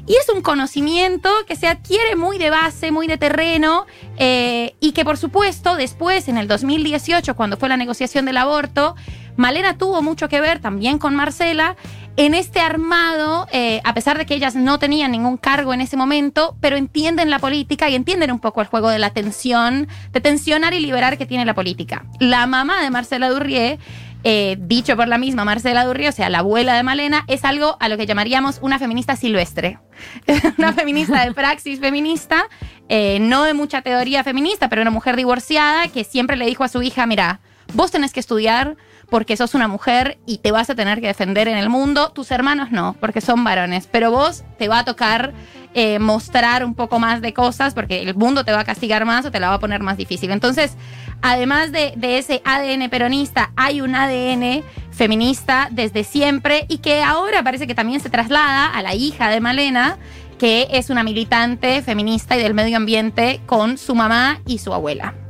Y 0.06 0.14
es 0.14 0.28
un 0.34 0.42
conocimiento 0.42 1.30
que 1.46 1.56
se 1.56 1.66
adquiere 1.66 2.16
muy 2.16 2.38
de 2.38 2.50
base, 2.50 2.90
muy 2.90 3.06
de 3.06 3.18
terreno, 3.18 3.86
eh, 4.18 4.74
y 4.80 4.92
que 4.92 5.04
por 5.04 5.16
supuesto 5.16 5.76
después, 5.76 6.28
en 6.28 6.38
el 6.38 6.48
2018, 6.48 7.34
cuando 7.34 7.56
fue 7.56 7.68
la 7.68 7.76
negociación 7.76 8.24
del 8.24 8.36
aborto, 8.36 8.94
Malena 9.36 9.76
tuvo 9.76 10.02
mucho 10.02 10.28
que 10.28 10.40
ver 10.40 10.60
también 10.60 10.98
con 10.98 11.14
Marcela 11.14 11.76
en 12.16 12.34
este 12.34 12.60
armado, 12.60 13.46
eh, 13.52 13.80
a 13.84 13.92
pesar 13.92 14.16
de 14.16 14.24
que 14.24 14.34
ellas 14.34 14.54
no 14.54 14.78
tenían 14.78 15.12
ningún 15.12 15.36
cargo 15.36 15.74
en 15.74 15.82
ese 15.82 15.96
momento, 15.96 16.56
pero 16.60 16.76
entienden 16.76 17.28
la 17.28 17.38
política 17.38 17.90
y 17.90 17.94
entienden 17.94 18.32
un 18.32 18.38
poco 18.38 18.62
el 18.62 18.66
juego 18.66 18.88
de 18.88 18.98
la 18.98 19.10
tensión, 19.10 19.86
de 20.12 20.20
tensionar 20.20 20.72
y 20.72 20.80
liberar 20.80 21.18
que 21.18 21.26
tiene 21.26 21.44
la 21.44 21.54
política. 21.54 22.06
La 22.18 22.46
mamá 22.46 22.82
de 22.82 22.90
Marcela 22.90 23.28
Durrié, 23.28 23.78
eh, 24.24 24.56
dicho 24.58 24.96
por 24.96 25.08
la 25.08 25.18
misma 25.18 25.44
Marcela 25.44 25.84
Durrié, 25.84 26.08
o 26.08 26.12
sea, 26.12 26.30
la 26.30 26.38
abuela 26.38 26.74
de 26.74 26.82
Malena, 26.82 27.24
es 27.28 27.44
algo 27.44 27.76
a 27.80 27.88
lo 27.88 27.98
que 27.98 28.06
llamaríamos 28.06 28.58
una 28.62 28.78
feminista 28.78 29.14
silvestre. 29.14 29.78
una 30.58 30.72
feminista 30.72 31.22
de 31.22 31.34
praxis 31.34 31.80
feminista, 31.80 32.48
eh, 32.88 33.18
no 33.20 33.44
de 33.44 33.52
mucha 33.52 33.82
teoría 33.82 34.24
feminista, 34.24 34.70
pero 34.70 34.80
una 34.80 34.90
mujer 34.90 35.16
divorciada 35.16 35.88
que 35.88 36.02
siempre 36.02 36.36
le 36.36 36.46
dijo 36.46 36.64
a 36.64 36.68
su 36.68 36.82
hija, 36.82 37.04
mira, 37.04 37.40
vos 37.74 37.90
tenés 37.90 38.12
que 38.12 38.20
estudiar 38.20 38.76
porque 39.10 39.36
sos 39.36 39.54
una 39.54 39.68
mujer 39.68 40.18
y 40.26 40.38
te 40.38 40.50
vas 40.50 40.70
a 40.70 40.74
tener 40.74 41.00
que 41.00 41.06
defender 41.06 41.48
en 41.48 41.56
el 41.56 41.68
mundo. 41.68 42.10
Tus 42.10 42.30
hermanos 42.30 42.70
no, 42.70 42.96
porque 43.00 43.20
son 43.20 43.44
varones. 43.44 43.88
Pero 43.90 44.10
vos 44.10 44.44
te 44.58 44.68
va 44.68 44.80
a 44.80 44.84
tocar 44.84 45.32
eh, 45.74 45.98
mostrar 45.98 46.64
un 46.64 46.74
poco 46.74 46.98
más 46.98 47.20
de 47.20 47.32
cosas 47.32 47.74
porque 47.74 48.00
el 48.02 48.14
mundo 48.14 48.44
te 48.44 48.52
va 48.52 48.60
a 48.60 48.64
castigar 48.64 49.04
más 49.04 49.24
o 49.26 49.30
te 49.30 49.40
la 49.40 49.48
va 49.48 49.54
a 49.54 49.60
poner 49.60 49.82
más 49.82 49.96
difícil. 49.96 50.30
Entonces, 50.30 50.76
además 51.22 51.72
de, 51.72 51.92
de 51.96 52.18
ese 52.18 52.42
ADN 52.44 52.88
peronista, 52.90 53.52
hay 53.56 53.80
un 53.80 53.94
ADN 53.94 54.62
feminista 54.90 55.68
desde 55.70 56.04
siempre 56.04 56.66
y 56.68 56.78
que 56.78 57.02
ahora 57.02 57.42
parece 57.42 57.66
que 57.66 57.74
también 57.74 58.00
se 58.00 58.10
traslada 58.10 58.66
a 58.66 58.82
la 58.82 58.94
hija 58.94 59.28
de 59.28 59.40
Malena 59.40 59.98
que 60.38 60.68
es 60.70 60.90
una 60.90 61.02
militante 61.02 61.82
feminista 61.82 62.36
y 62.36 62.42
del 62.42 62.54
medio 62.54 62.76
ambiente 62.76 63.40
con 63.46 63.78
su 63.78 63.94
mamá 63.94 64.40
y 64.46 64.58
su 64.58 64.74
abuela. 64.74 65.25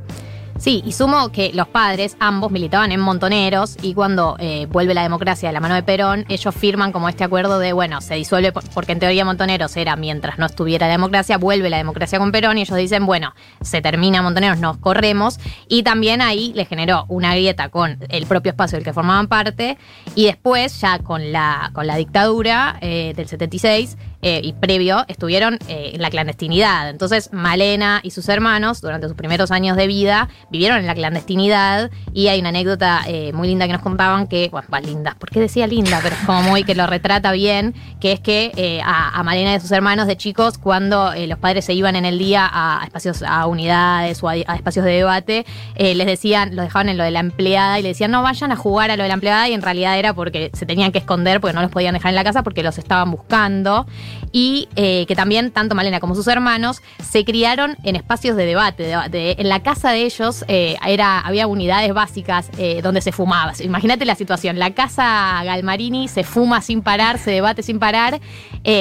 Sí, 0.59 0.81
y 0.85 0.91
sumo 0.93 1.29
que 1.31 1.51
los 1.53 1.67
padres, 1.67 2.17
ambos 2.19 2.51
militaban 2.51 2.91
en 2.91 2.99
Montoneros 2.99 3.77
y 3.81 3.93
cuando 3.93 4.35
eh, 4.39 4.65
vuelve 4.69 4.95
la 4.95 5.03
democracia 5.03 5.49
de 5.49 5.53
la 5.53 5.59
mano 5.59 5.75
de 5.75 5.83
Perón, 5.83 6.25
ellos 6.29 6.53
firman 6.55 6.91
como 6.91 7.07
este 7.09 7.23
acuerdo 7.23 7.59
de, 7.59 7.73
bueno, 7.73 8.01
se 8.01 8.15
disuelve, 8.15 8.51
por- 8.51 8.67
porque 8.71 8.91
en 8.93 8.99
teoría 8.99 9.23
Montoneros 9.23 9.77
era 9.77 9.95
mientras 9.95 10.39
no 10.39 10.47
estuviera 10.47 10.87
la 10.87 10.93
democracia, 10.93 11.37
vuelve 11.37 11.69
la 11.69 11.77
democracia 11.77 12.17
con 12.17 12.31
Perón 12.31 12.57
y 12.57 12.61
ellos 12.61 12.75
dicen, 12.77 13.05
bueno, 13.05 13.33
se 13.61 13.81
termina 13.81 14.21
Montoneros, 14.23 14.57
nos 14.57 14.77
corremos. 14.77 15.39
Y 15.69 15.83
también 15.83 16.21
ahí 16.21 16.51
le 16.55 16.65
generó 16.65 17.05
una 17.07 17.35
grieta 17.35 17.69
con 17.69 17.99
el 18.09 18.25
propio 18.25 18.49
espacio 18.49 18.77
del 18.77 18.83
que 18.83 18.93
formaban 18.93 19.27
parte 19.27 19.77
y 20.15 20.25
después 20.25 20.81
ya 20.81 20.97
con 20.99 21.31
la, 21.31 21.69
con 21.73 21.85
la 21.85 21.95
dictadura 21.97 22.77
eh, 22.81 23.13
del 23.15 23.27
76 23.27 23.95
eh, 24.29 24.41
y 24.43 24.51
previo 24.51 25.05
estuvieron 25.07 25.57
eh, 25.69 25.91
en 25.93 26.01
la 26.01 26.09
clandestinidad. 26.09 26.89
Entonces, 26.89 27.31
Malena 27.31 28.01
y 28.03 28.11
sus 28.11 28.27
hermanos, 28.27 28.81
durante 28.81 29.07
sus 29.07 29.15
primeros 29.15 29.51
años 29.51 29.77
de 29.77 29.87
vida, 29.87 30.27
vivieron 30.49 30.79
en 30.79 30.85
la 30.85 30.95
clandestinidad 30.95 31.91
y 32.13 32.27
hay 32.27 32.41
una 32.41 32.49
anécdota 32.49 33.03
eh, 33.07 33.31
muy 33.31 33.47
linda 33.47 33.67
que 33.67 33.71
nos 33.71 33.81
contaban 33.81 34.27
que, 34.27 34.49
bueno, 34.51 34.67
va 34.67 34.81
linda, 34.81 35.15
¿por 35.17 35.29
qué 35.29 35.39
decía 35.39 35.65
linda? 35.65 36.01
Pero 36.03 36.13
es 36.13 36.25
como 36.25 36.41
muy 36.41 36.65
que 36.65 36.75
lo 36.75 36.87
retrata 36.87 37.31
bien, 37.31 37.73
que 38.01 38.11
es 38.11 38.19
que 38.19 38.81
a, 38.83 39.23
Malena 39.23 39.55
y 39.55 39.61
sus 39.61 39.71
hermanos 39.71 40.07
de 40.07 40.17
chicos, 40.17 40.57
cuando 40.57 41.13
los 41.15 41.39
padres 41.39 41.63
se 41.63 41.73
iban 41.73 41.95
en 41.95 42.03
el 42.03 42.19
día 42.19 42.49
a, 42.51 42.81
espacios, 42.83 43.23
a 43.23 43.45
unidades 43.45 44.21
o 44.23 44.27
a, 44.27 44.33
a 44.33 44.55
espacios 44.55 44.83
de 44.83 44.91
debate, 44.91 45.45
les 45.77 46.05
decían, 46.05 46.53
los 46.53 46.65
dejaban 46.65 46.89
en 46.89 46.97
lo 46.97 47.05
de 47.05 47.11
la 47.11 47.21
empleada 47.21 47.79
y 47.79 47.83
le 47.83 47.89
decían, 47.89 48.11
no 48.11 48.23
vayan 48.23 48.51
a 48.51 48.57
jugar 48.57 48.91
a 48.91 48.97
lo 48.97 49.03
de 49.03 49.07
la 49.07 49.13
empleada 49.15 49.47
y 49.47 49.53
en 49.53 49.61
realidad 49.61 49.97
era 49.97 50.13
porque 50.13 50.51
se 50.53 50.65
tenían 50.65 50.91
que 50.91 50.97
esconder 50.97 51.39
porque 51.39 51.55
no 51.55 51.61
los 51.61 51.71
podían 51.71 51.93
dejar 51.93 52.09
en 52.09 52.15
la 52.15 52.25
casa 52.25 52.43
porque 52.43 52.61
los 52.61 52.77
estaban 52.77 53.09
buscando 53.09 53.85
y 54.31 54.67
eh, 54.75 55.05
que 55.07 55.15
también 55.15 55.51
tanto 55.51 55.75
Malena 55.75 55.99
como 55.99 56.15
sus 56.15 56.27
hermanos 56.27 56.81
se 57.03 57.23
criaron 57.25 57.77
en 57.83 57.95
espacios 57.95 58.35
de 58.35 58.45
debate. 58.45 58.83
de- 58.83 59.09
de- 59.09 59.35
en 59.39 59.49
la 59.49 59.61
casa 59.61 59.91
de 59.91 60.03
ellos 60.03 60.43
eh, 60.47 60.75
era, 60.85 61.19
había 61.19 61.47
unidades 61.47 61.93
básicas 61.93 62.49
eh, 62.57 62.81
donde 62.81 63.01
se 63.01 63.11
fumaba. 63.11 63.53
Imagínate 63.59 64.05
la 64.05 64.15
situación. 64.15 64.59
La 64.59 64.71
casa 64.73 65.41
Galmarini 65.43 66.07
se 66.07 66.23
fuma 66.23 66.61
sin 66.61 66.81
parar, 66.81 67.17
se 67.19 67.31
debate 67.31 67.63
sin 67.63 67.79
parar. 67.79 68.19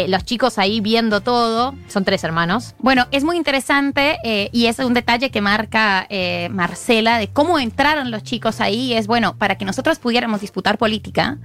los 0.09 0.25
chicos 0.25 0.59
ahí 0.59 0.81
viendo 0.81 1.21
todo. 1.21 1.75
Son 1.89 2.05
tres 2.05 2.25
hermanos. 2.25 2.75
Bueno, 2.79 3.07
es 3.13 3.23
muy 3.25 3.37
interesante 3.37 4.19
y 4.53 4.67
es 4.67 4.79
un 4.79 4.95
detalle 4.95 5.31
que 5.31 5.41
marca 5.41 6.07
Marcela 6.51 7.19
de 7.19 7.29
cómo 7.29 7.59
entraron 7.59 8.11
los 8.11 8.23
chicos 8.23 8.61
ahí. 8.61 8.93
Es 8.95 9.07
bueno, 9.07 9.37
para 9.39 9.57
que 9.57 9.65
nosotros 9.65 9.99
pudiéramos 9.99 10.41
disputar 10.41 10.79
política, 10.79 11.39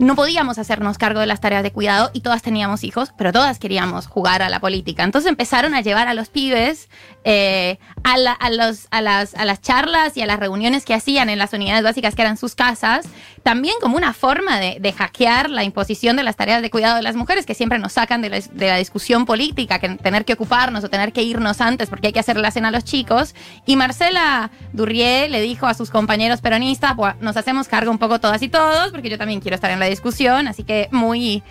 no 0.00 0.16
podíamos 0.16 0.58
hacernos 0.58 0.96
cargo 0.96 1.20
de 1.20 1.26
las 1.26 1.40
tareas 1.40 1.62
de 1.62 1.72
cuidado 1.72 2.10
y 2.14 2.22
todas 2.22 2.40
teníamos 2.40 2.84
hijos, 2.84 3.12
pero 3.18 3.32
todas 3.32 3.58
queríamos 3.58 4.06
jugar 4.06 4.40
a 4.40 4.48
la 4.48 4.58
política. 4.58 5.04
Entonces 5.04 5.28
empezaron 5.28 5.74
a 5.74 5.82
llevar 5.82 6.08
a 6.08 6.14
los 6.14 6.30
pibes 6.30 6.88
eh, 7.24 7.78
a, 8.02 8.16
las, 8.16 9.60
charlas 9.60 10.16
y 10.16 10.22
a 10.22 10.26
las 10.26 10.40
reuniones 10.40 10.86
que 10.86 10.94
hacían 10.94 11.28
en 11.28 11.38
las 11.38 11.52
unidades 11.52 11.84
básicas 11.84 12.14
que 12.14 12.22
eran 12.22 12.38
sus 12.38 12.54
casas, 12.54 13.06
también 13.42 13.74
como 13.82 13.98
una 13.98 14.14
forma 14.14 14.58
de, 14.58 14.78
de 14.80 14.90
hackear 14.90 15.50
la 15.50 15.64
imposición 15.64 16.16
de 16.16 16.22
las 16.22 16.34
tareas 16.34 16.62
de 16.62 16.70
cuidado 16.70 16.96
de 16.96 17.02
las 17.02 17.14
mujeres 17.14 17.44
que 17.44 17.54
siempre 17.54 17.78
nos 17.78 17.92
sacan 17.92 18.22
de 18.22 18.30
la, 18.30 18.76
discusión 18.78 19.26
política, 19.26 19.80
que 19.80 19.90
tener 19.96 20.24
que 20.24 20.32
ocuparnos 20.32 20.82
o 20.82 20.88
tener 20.88 21.12
que 21.12 21.22
irnos 21.22 21.60
antes 21.60 21.90
porque 21.90 22.06
hay 22.06 22.12
que 22.14 22.20
hacer 22.20 22.38
la 22.38 22.50
cena 22.50 22.68
a 22.68 22.70
los 22.70 22.84
chicos. 22.84 23.34
Y 23.66 23.76
Marcela 23.76 24.50
Durrié 24.72 25.28
le 25.28 25.42
dijo 25.42 25.66
a 25.66 25.74
sus 25.74 25.90
compañeros 25.90 26.40
peronistas, 26.40 26.96
nos 27.20 27.36
hacemos 27.36 27.68
cargo 27.68 27.90
un 27.90 27.98
poco 27.98 28.18
todas 28.18 28.40
y 28.40 28.48
todos, 28.48 28.92
porque 28.92 29.10
yo 29.10 29.18
también 29.18 29.40
quiero 29.40 29.56
estar 29.56 29.70
en 29.70 29.78
la 29.78 29.89
discusión, 29.90 30.48
así 30.48 30.64
que 30.64 30.88
muy 30.90 31.42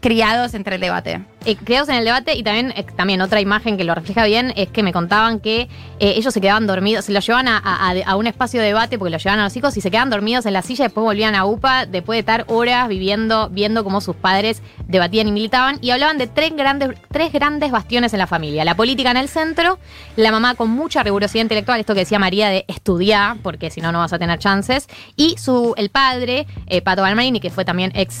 criados 0.00 0.54
entre 0.54 0.76
el 0.76 0.80
debate. 0.80 1.20
Eh, 1.46 1.56
creados 1.56 1.88
en 1.88 1.94
el 1.96 2.04
debate 2.04 2.34
y 2.34 2.42
también, 2.42 2.72
eh, 2.76 2.84
también 2.96 3.20
otra 3.22 3.40
imagen 3.40 3.76
que 3.76 3.84
lo 3.84 3.94
refleja 3.94 4.24
bien 4.24 4.52
es 4.56 4.68
que 4.68 4.82
me 4.82 4.92
contaban 4.92 5.40
que 5.40 5.62
eh, 5.62 6.14
ellos 6.16 6.34
se 6.34 6.40
quedaban 6.40 6.66
dormidos, 6.66 7.04
se 7.06 7.12
los 7.12 7.26
llevaban 7.26 7.48
a, 7.48 7.58
a- 8.06 8.16
un 8.16 8.26
espacio 8.26 8.60
de 8.60 8.66
debate 8.66 8.98
porque 8.98 9.10
los 9.10 9.22
llevaban 9.22 9.40
a 9.40 9.44
los 9.44 9.56
hijos 9.56 9.76
y 9.76 9.80
se 9.80 9.90
quedaban 9.90 10.10
dormidos 10.10 10.44
en 10.46 10.52
la 10.52 10.62
silla 10.62 10.84
y 10.84 10.88
después 10.88 11.04
volvían 11.04 11.34
a 11.34 11.44
UPA 11.46 11.86
después 11.86 12.16
de 12.16 12.20
estar 12.20 12.44
horas 12.48 12.88
viviendo, 12.88 13.48
viendo 13.50 13.84
cómo 13.84 14.00
sus 14.00 14.16
padres 14.16 14.62
debatían 14.86 15.28
y 15.28 15.32
militaban 15.32 15.78
y 15.80 15.90
hablaban 15.90 16.18
de 16.18 16.26
tres 16.26 16.54
grandes, 16.56 16.90
tres 17.10 17.32
grandes 17.32 17.70
bastiones 17.70 18.12
en 18.12 18.18
la 18.18 18.26
familia. 18.26 18.64
La 18.64 18.74
política 18.74 19.10
en 19.10 19.16
el 19.16 19.28
centro, 19.28 19.78
la 20.16 20.30
mamá 20.32 20.54
con 20.54 20.70
mucha 20.70 21.02
rigurosidad 21.02 21.42
intelectual, 21.42 21.80
esto 21.80 21.94
que 21.94 22.00
decía 22.00 22.18
María 22.18 22.48
de 22.48 22.64
estudiar, 22.68 23.36
porque 23.42 23.70
si 23.70 23.80
no, 23.80 23.92
no 23.92 23.98
vas 24.00 24.12
a 24.12 24.18
tener 24.18 24.38
chances, 24.38 24.88
y 25.16 25.36
su, 25.38 25.74
el 25.76 25.90
padre, 25.90 26.46
eh, 26.66 26.82
Pato 26.82 27.02
Balmarini, 27.02 27.40
que 27.40 27.50
fue 27.50 27.64
también 27.64 27.92
ex, 27.94 28.20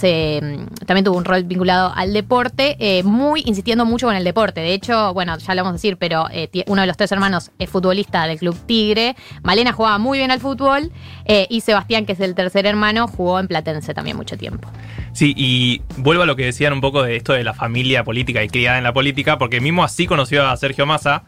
también 0.86 1.04
tuvo 1.04 1.16
un 1.16 1.24
rol 1.24 1.44
vinculado 1.44 1.92
al 1.94 2.12
deporte, 2.12 2.76
eh, 2.78 3.02
muy 3.16 3.42
insistiendo 3.46 3.84
mucho 3.84 4.06
con 4.06 4.14
el 4.14 4.22
deporte. 4.22 4.60
De 4.60 4.74
hecho, 4.74 5.12
bueno, 5.14 5.36
ya 5.38 5.54
lo 5.54 5.62
vamos 5.62 5.72
a 5.72 5.78
decir, 5.78 5.96
pero 5.96 6.26
eh, 6.30 6.48
uno 6.66 6.82
de 6.82 6.86
los 6.86 6.96
tres 6.96 7.10
hermanos 7.10 7.50
es 7.58 7.68
futbolista 7.68 8.26
del 8.26 8.38
Club 8.38 8.56
Tigre. 8.66 9.16
Malena 9.42 9.72
jugaba 9.72 9.98
muy 9.98 10.18
bien 10.18 10.30
al 10.30 10.40
fútbol 10.40 10.92
eh, 11.24 11.46
y 11.50 11.62
Sebastián, 11.62 12.06
que 12.06 12.12
es 12.12 12.20
el 12.20 12.34
tercer 12.34 12.66
hermano, 12.66 13.08
jugó 13.08 13.40
en 13.40 13.48
Platense 13.48 13.94
también 13.94 14.16
mucho 14.16 14.36
tiempo. 14.36 14.70
Sí, 15.12 15.34
y 15.36 15.82
vuelvo 15.96 16.22
a 16.22 16.26
lo 16.26 16.36
que 16.36 16.44
decían 16.44 16.72
un 16.72 16.80
poco 16.80 17.02
de 17.02 17.16
esto 17.16 17.32
de 17.32 17.42
la 17.42 17.54
familia 17.54 18.04
política 18.04 18.44
y 18.44 18.48
criada 18.48 18.78
en 18.78 18.84
la 18.84 18.92
política, 18.92 19.38
porque 19.38 19.60
mismo 19.60 19.82
así 19.82 20.06
conoció 20.06 20.46
a 20.46 20.56
Sergio 20.56 20.86
Massa. 20.86 21.24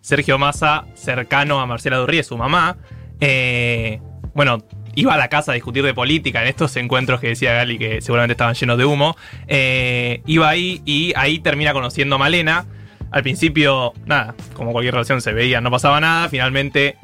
Sergio 0.00 0.38
Massa, 0.38 0.84
cercano 0.94 1.60
a 1.60 1.66
Marcela 1.66 1.96
Durrie, 1.96 2.22
su 2.22 2.36
mamá. 2.36 2.76
eh, 3.20 4.00
bueno, 4.34 4.58
iba 4.96 5.14
a 5.14 5.16
la 5.16 5.28
casa 5.28 5.52
a 5.52 5.54
discutir 5.54 5.82
de 5.84 5.94
política 5.94 6.42
en 6.42 6.48
estos 6.48 6.76
encuentros 6.76 7.20
que 7.20 7.28
decía 7.28 7.52
Gali 7.54 7.78
que 7.78 8.00
seguramente 8.00 8.32
estaban 8.32 8.54
llenos 8.54 8.78
de 8.78 8.84
humo. 8.84 9.16
eh, 9.46 10.22
iba 10.26 10.48
ahí 10.48 10.82
y 10.84 11.12
ahí 11.16 11.38
termina 11.38 11.72
conociendo 11.72 12.16
a 12.16 12.18
Malena. 12.18 12.66
Al 13.10 13.22
principio, 13.22 13.92
nada, 14.06 14.34
como 14.54 14.72
cualquier 14.72 14.94
relación 14.94 15.20
se 15.20 15.32
veía, 15.32 15.60
no 15.60 15.70
pasaba 15.70 16.00
nada. 16.00 16.28
Finalmente, 16.28 16.96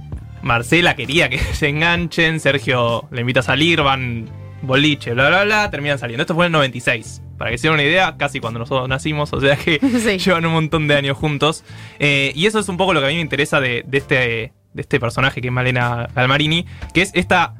Marcela 0.42 0.97
quería 0.97 1.28
que 1.28 1.38
se 1.54 1.68
enganchen. 1.68 2.40
Sergio 2.40 3.06
le 3.12 3.20
invita 3.20 3.40
a 3.40 3.42
salir, 3.44 3.80
van 3.82 4.28
boliche, 4.62 5.12
bla, 5.14 5.28
bla, 5.28 5.44
bla. 5.44 5.70
Terminan 5.70 5.99
saliendo. 5.99 6.23
Esto 6.23 6.35
fue 6.35 6.47
en 6.47 6.49
el 6.49 6.52
96. 6.52 7.23
Para 7.38 7.50
que 7.52 7.59
se 7.59 7.68
den 7.68 7.75
una 7.75 7.82
idea, 7.85 8.16
casi 8.18 8.40
cuando 8.40 8.59
nosotros 8.59 8.88
nacimos. 8.88 9.32
O 9.32 9.40
sea 9.40 9.56
que 9.56 9.78
Sí. 10.02 10.18
llevan 10.18 10.44
un 10.47 10.52
montón 10.52 10.88
de 10.88 10.97
años 10.97 11.16
juntos. 11.16 11.64
Eh, 12.00 12.32
y 12.35 12.47
eso 12.47 12.59
es 12.59 12.68
un 12.68 12.76
poco 12.76 12.92
lo 12.92 13.00
que 13.00 13.06
a 13.06 13.09
mí 13.11 13.14
me 13.14 13.20
interesa 13.23 13.61
de, 13.61 13.85
de 13.87 13.99
este, 13.99 14.16
de 14.75 14.82
este 14.82 14.99
personaje 14.99 15.40
que 15.40 15.47
es 15.49 15.52
Malena 15.52 16.09
Galmarini, 16.14 16.66
que 16.92 17.02
es 17.02 17.12
esta, 17.14 17.54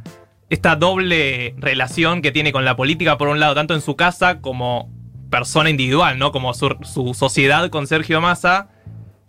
esta 0.51 0.75
doble 0.77 1.55
relación 1.59 2.23
que 2.23 2.33
tiene 2.33 2.53
con 2.53 2.65
la 2.65 2.77
política, 2.77 3.17
por 3.17 3.29
un 3.29 3.41
lado, 3.41 3.55
tanto 3.55 3.75
en 3.75 3.81
su 3.81 3.97
casa 3.97 4.41
como 4.41 4.93
persona 5.31 5.71
individual, 5.71 6.19
¿no? 6.19 6.33
Como 6.33 6.53
su, 6.55 7.15
sociedad 7.15 7.71
con 7.71 7.87
Sergio 7.87 8.21
Massa 8.21 8.69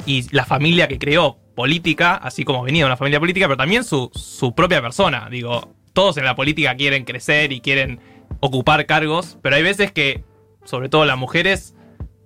y 0.07 0.25
la 0.35 0.45
familia 0.45 0.87
que 0.87 0.97
creó 0.97 1.37
política, 1.55 2.15
así 2.15 2.43
como 2.43 2.63
venía 2.63 2.83
de 2.83 2.87
una 2.87 2.97
familia 2.97 3.19
política, 3.19 3.47
pero 3.47 3.57
también 3.57 3.83
su, 3.83 4.09
su 4.15 4.55
propia 4.55 4.81
persona. 4.81 5.27
Digo, 5.29 5.75
todos 5.93 6.17
en 6.17 6.25
la 6.25 6.35
política 6.35 6.75
quieren 6.75 7.05
crecer 7.05 7.51
y 7.51 7.61
quieren 7.61 7.99
ocupar 8.39 8.87
cargos, 8.87 9.37
pero 9.43 9.55
hay 9.55 9.63
veces 9.63 9.91
que, 9.91 10.23
sobre 10.65 10.89
todo 10.89 11.05
las 11.05 11.19
mujeres, 11.19 11.75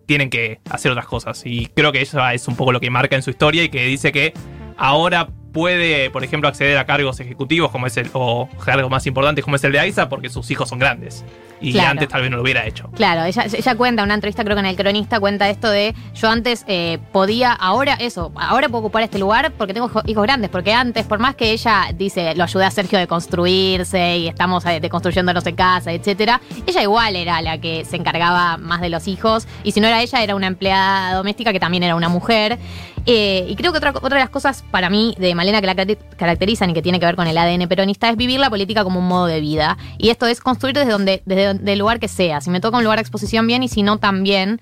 tienen 0.05 0.29
que 0.29 0.61
hacer 0.69 0.91
otras 0.91 1.07
cosas. 1.07 1.41
Y 1.45 1.67
creo 1.67 1.91
que 1.91 2.01
eso 2.01 2.25
es 2.29 2.47
un 2.47 2.55
poco 2.55 2.71
lo 2.71 2.79
que 2.79 2.89
marca 2.89 3.17
en 3.17 3.23
su 3.23 3.29
historia 3.29 3.63
y 3.63 3.69
que 3.69 3.85
dice 3.85 4.13
que 4.13 4.33
ahora 4.77 5.27
puede, 5.55 6.09
por 6.11 6.23
ejemplo, 6.25 6.49
acceder 6.49 6.77
a 6.77 6.85
cargos 6.85 7.21
ejecutivos 7.21 7.71
como 7.71 7.87
es 7.87 7.95
el, 7.95 8.09
o 8.11 8.49
cargos 8.63 8.91
más 8.91 9.07
importantes 9.07 9.41
como 9.43 9.55
es 9.55 9.63
el 9.63 9.71
de 9.71 9.79
AISA 9.79 10.09
porque 10.09 10.27
sus 10.29 10.51
hijos 10.51 10.67
son 10.67 10.79
grandes. 10.79 11.23
Y 11.61 11.71
Claro. 11.71 11.91
antes 11.91 12.09
tal 12.09 12.21
vez 12.21 12.29
no 12.29 12.35
lo 12.35 12.43
hubiera 12.43 12.65
hecho. 12.65 12.89
Claro, 12.95 13.23
ella, 13.23 13.45
ella 13.45 13.75
cuenta, 13.75 14.03
una 14.03 14.13
entrevista 14.13 14.43
creo 14.43 14.57
que 14.57 14.59
en 14.59 14.65
el 14.65 14.75
cronista 14.75 15.21
cuenta 15.21 15.49
esto 15.49 15.69
de 15.69 15.95
yo 16.13 16.29
antes 16.29 16.65
eh, 16.67 16.99
podía, 17.13 17.53
ahora 17.53 17.93
eso, 17.93 18.33
ahora 18.35 18.67
puedo 18.67 18.81
ocupar 18.81 19.03
este 19.03 19.17
lugar 19.17 19.53
porque 19.57 19.73
tengo 19.73 19.87
hijo- 19.87 20.01
hijos 20.05 20.23
grandes, 20.23 20.49
porque 20.49 20.73
antes, 20.73 21.05
por 21.05 21.19
más 21.19 21.35
que 21.35 21.51
ella 21.51 21.85
dice, 21.95 22.35
lo 22.35 22.43
ayudé 22.43 22.65
a 22.65 22.71
Sergio 22.71 22.99
de 22.99 23.07
construirse 23.07 24.17
y 24.17 24.27
estamos 24.27 24.65
eh, 24.65 24.81
deconstruyéndonos 24.81 25.47
en 25.47 25.55
casa, 25.55 25.93
etcétera, 25.93 26.41
ella 26.67 26.81
igual 26.83 27.15
era 27.15 27.41
la 27.41 27.57
que 27.59 27.85
se 27.85 27.95
encargaba 27.95 28.57
más 28.57 28.81
de 28.81 28.89
los 28.89 29.07
hijos 29.07 29.47
y 29.63 29.71
si 29.71 29.79
no 29.79 29.87
era 29.87 30.01
ella, 30.01 30.21
era 30.21 30.35
una 30.35 30.47
empleada 30.47 31.13
doméstica 31.15 31.53
que 31.53 31.59
también 31.61 31.83
era 31.83 31.95
una 31.95 32.09
mujer. 32.09 32.59
Eh, 33.05 33.45
y 33.47 33.55
creo 33.55 33.71
que 33.71 33.77
otra, 33.77 33.91
otra 33.91 34.17
de 34.17 34.23
las 34.23 34.29
cosas 34.29 34.63
para 34.71 34.89
mí 34.89 35.15
de 35.19 35.35
Malena 35.35 35.61
que 35.61 35.67
la 35.67 35.75
caracter- 35.75 35.99
caracterizan 36.17 36.71
y 36.71 36.73
que 36.73 36.81
tiene 36.81 36.99
que 36.99 37.05
ver 37.05 37.15
con 37.15 37.27
el 37.27 37.37
ADN 37.37 37.67
peronista 37.67 38.09
es 38.09 38.17
vivir 38.17 38.39
la 38.39 38.49
política 38.49 38.83
como 38.83 38.99
un 38.99 39.07
modo 39.07 39.27
de 39.27 39.41
vida. 39.41 39.77
Y 39.97 40.09
esto 40.09 40.25
es 40.25 40.41
construir 40.41 40.75
desde 40.75 40.91
donde, 40.91 41.21
desde 41.25 41.73
el 41.73 41.79
lugar 41.79 41.99
que 41.99 42.07
sea. 42.07 42.41
Si 42.41 42.49
me 42.49 42.59
toca 42.59 42.77
un 42.77 42.83
lugar 42.83 42.97
de 42.97 43.01
exposición 43.01 43.45
bien 43.45 43.61
y 43.63 43.67
si 43.67 43.83
no 43.83 43.97
también. 43.97 44.59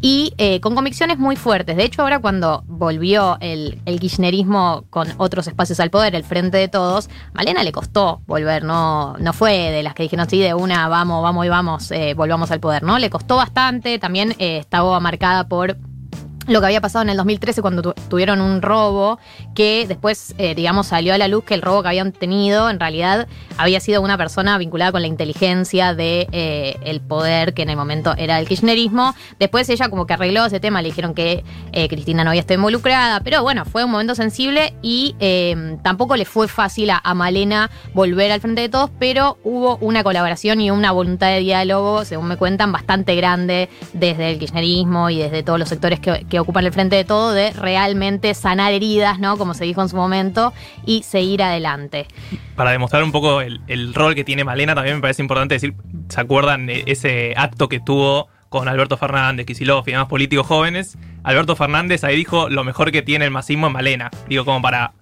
Y 0.00 0.32
eh, 0.38 0.58
con 0.60 0.74
convicciones 0.74 1.18
muy 1.18 1.36
fuertes. 1.36 1.76
De 1.76 1.84
hecho, 1.84 2.02
ahora 2.02 2.18
cuando 2.18 2.64
volvió 2.66 3.36
el, 3.40 3.78
el 3.84 4.00
kirchnerismo 4.00 4.84
con 4.90 5.06
otros 5.18 5.46
espacios 5.46 5.78
al 5.78 5.90
poder, 5.90 6.16
el 6.16 6.24
frente 6.24 6.56
de 6.56 6.66
todos, 6.66 7.08
Malena 7.34 7.62
le 7.62 7.70
costó 7.70 8.20
volver, 8.26 8.64
no, 8.64 9.16
no 9.18 9.32
fue 9.32 9.70
de 9.70 9.82
las 9.84 9.94
que 9.94 10.02
dijeron 10.02 10.28
sí, 10.28 10.40
de 10.40 10.54
una, 10.54 10.88
vamos, 10.88 11.22
vamos 11.22 11.46
y 11.46 11.48
vamos, 11.50 11.90
eh, 11.92 12.14
volvamos 12.14 12.50
al 12.50 12.58
poder, 12.58 12.82
¿no? 12.82 12.98
Le 12.98 13.10
costó 13.10 13.36
bastante, 13.36 13.98
también 14.00 14.34
estaba 14.38 14.98
marcada 14.98 15.46
por 15.46 15.76
lo 16.46 16.60
que 16.60 16.66
había 16.66 16.80
pasado 16.80 17.02
en 17.02 17.10
el 17.10 17.16
2013 17.16 17.62
cuando 17.62 17.82
tu- 17.82 17.94
tuvieron 18.08 18.40
un 18.40 18.62
robo 18.62 19.18
que 19.54 19.86
después, 19.86 20.34
eh, 20.38 20.54
digamos, 20.54 20.88
salió 20.88 21.14
a 21.14 21.18
la 21.18 21.28
luz 21.28 21.44
que 21.44 21.54
el 21.54 21.62
robo 21.62 21.82
que 21.82 21.88
habían 21.88 22.12
tenido 22.12 22.68
en 22.70 22.80
realidad 22.80 23.28
había 23.58 23.80
sido 23.80 24.02
una 24.02 24.16
persona 24.18 24.58
vinculada 24.58 24.92
con 24.92 25.02
la 25.02 25.08
inteligencia 25.08 25.94
de 25.94 26.26
eh, 26.32 26.76
el 26.84 27.00
poder 27.00 27.54
que 27.54 27.62
en 27.62 27.70
el 27.70 27.76
momento 27.76 28.14
era 28.16 28.38
el 28.40 28.48
kirchnerismo. 28.48 29.14
Después 29.38 29.68
ella 29.68 29.88
como 29.88 30.06
que 30.06 30.14
arregló 30.14 30.44
ese 30.46 30.58
tema, 30.60 30.82
le 30.82 30.88
dijeron 30.88 31.14
que 31.14 31.44
eh, 31.72 31.88
Cristina 31.88 32.24
no 32.24 32.30
había 32.30 32.40
estado 32.40 32.58
involucrada, 32.58 33.20
pero 33.20 33.42
bueno, 33.42 33.64
fue 33.64 33.84
un 33.84 33.90
momento 33.90 34.14
sensible 34.14 34.74
y 34.82 35.14
eh, 35.20 35.76
tampoco 35.82 36.16
le 36.16 36.24
fue 36.24 36.48
fácil 36.48 36.90
a 36.90 37.14
Malena 37.14 37.70
volver 37.94 38.32
al 38.32 38.40
frente 38.40 38.62
de 38.62 38.68
todos, 38.68 38.90
pero 38.98 39.38
hubo 39.44 39.76
una 39.78 40.02
colaboración 40.02 40.60
y 40.60 40.70
una 40.70 40.92
voluntad 40.92 41.28
de 41.28 41.38
diálogo, 41.40 42.04
según 42.04 42.26
me 42.28 42.36
cuentan, 42.36 42.72
bastante 42.72 43.14
grande 43.14 43.68
desde 43.92 44.30
el 44.32 44.38
kirchnerismo 44.38 45.10
y 45.10 45.18
desde 45.18 45.42
todos 45.42 45.58
los 45.58 45.68
sectores 45.68 46.00
que, 46.00 46.26
que 46.32 46.40
ocupan 46.40 46.64
el 46.64 46.72
frente 46.72 46.96
de 46.96 47.04
todo, 47.04 47.34
de 47.34 47.50
realmente 47.50 48.32
sanar 48.32 48.72
heridas, 48.72 49.18
¿no? 49.18 49.36
Como 49.36 49.52
se 49.52 49.66
dijo 49.66 49.82
en 49.82 49.90
su 49.90 49.96
momento, 49.96 50.54
y 50.86 51.02
seguir 51.02 51.42
adelante. 51.42 52.06
Para 52.56 52.70
demostrar 52.70 53.04
un 53.04 53.12
poco 53.12 53.42
el, 53.42 53.92
rol 53.92 54.14
que 54.14 54.24
tiene 54.24 54.42
Malena, 54.42 54.74
también 54.74 54.96
me 54.96 55.02
parece 55.02 55.20
importante 55.20 55.56
decir, 55.56 55.74
¿se 56.08 56.18
acuerdan 56.22 56.70
ese 56.70 57.34
acto 57.36 57.68
que 57.68 57.80
tuvo 57.80 58.28
con 58.48 58.66
Alberto 58.66 58.96
Fernández, 58.96 59.44
Kicillof 59.44 59.86
y 59.88 59.90
demás 59.90 60.06
políticos 60.06 60.46
jóvenes, 60.46 60.96
Alberto 61.22 61.54
Fernández 61.54 62.02
ahí 62.02 62.16
dijo 62.16 62.48
lo 62.48 62.64
mejor 62.64 62.92
que 62.92 63.02
tiene 63.02 63.26
el 63.26 63.30
masismo 63.30 63.66
es 63.66 63.72
Malena. 63.74 64.10
Digo, 64.26 64.46
como 64.46 64.62
para 64.62 64.94